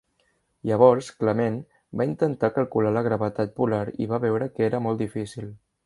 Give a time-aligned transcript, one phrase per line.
[0.69, 1.59] Llavors Clement
[2.01, 5.57] va intentar calcular la gravetat polar i va veure que era molt difícil.